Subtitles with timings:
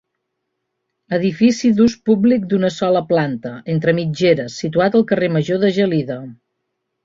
[1.17, 6.21] Edifici d'ús públic d'una sola planta, entre mitgeres, situat al carrer Major de Gelida.